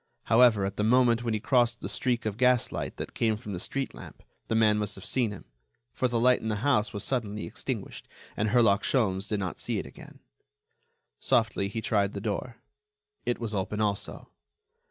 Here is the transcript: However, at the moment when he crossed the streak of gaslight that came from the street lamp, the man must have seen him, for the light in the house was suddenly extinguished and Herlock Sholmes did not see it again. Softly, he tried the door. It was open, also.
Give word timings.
However, 0.23 0.65
at 0.65 0.77
the 0.77 0.83
moment 0.83 1.23
when 1.23 1.35
he 1.35 1.39
crossed 1.39 1.79
the 1.81 1.87
streak 1.87 2.25
of 2.25 2.35
gaslight 2.35 2.97
that 2.97 3.13
came 3.13 3.37
from 3.37 3.53
the 3.53 3.59
street 3.59 3.93
lamp, 3.93 4.23
the 4.47 4.55
man 4.55 4.79
must 4.79 4.95
have 4.95 5.05
seen 5.05 5.29
him, 5.29 5.45
for 5.93 6.07
the 6.07 6.19
light 6.19 6.41
in 6.41 6.47
the 6.47 6.55
house 6.65 6.91
was 6.91 7.03
suddenly 7.03 7.45
extinguished 7.45 8.07
and 8.35 8.49
Herlock 8.49 8.81
Sholmes 8.81 9.29
did 9.29 9.39
not 9.39 9.59
see 9.59 9.77
it 9.77 9.85
again. 9.85 10.17
Softly, 11.19 11.67
he 11.67 11.81
tried 11.81 12.13
the 12.13 12.19
door. 12.19 12.55
It 13.27 13.37
was 13.37 13.53
open, 13.53 13.79
also. 13.79 14.31